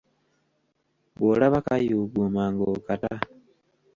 Bw’olaba 1.15 1.57
kayuguuma 1.65 2.43
ng'okata. 2.53 3.13